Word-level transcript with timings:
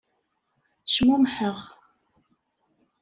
Cmumḥeɣ. 0.93 1.57